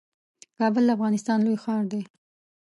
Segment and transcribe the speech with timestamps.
[0.57, 2.01] کابل د افغانستان لوی ښار دئ